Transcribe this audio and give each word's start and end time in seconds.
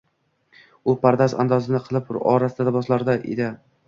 U 0.93 0.95
pardoz- 1.03 1.35
andozini 1.43 1.81
qilib, 1.89 2.09
orasta 2.31 2.67
liboslarda 2.71 3.15
edi. 3.35 3.51